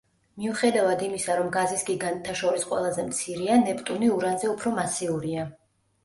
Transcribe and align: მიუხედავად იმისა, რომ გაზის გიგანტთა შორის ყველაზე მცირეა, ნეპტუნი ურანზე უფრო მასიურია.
მიუხედავად 0.43 1.01
იმისა, 1.07 1.33
რომ 1.39 1.49
გაზის 1.57 1.83
გიგანტთა 1.89 2.33
შორის 2.39 2.65
ყველაზე 2.69 3.05
მცირეა, 3.09 3.57
ნეპტუნი 3.67 4.09
ურანზე 4.15 4.49
უფრო 4.55 4.73
მასიურია. 4.79 5.45